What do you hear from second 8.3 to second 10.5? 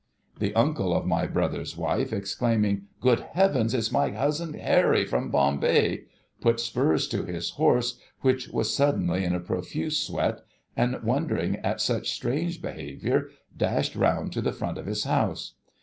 was suddenly in a profuse sweat,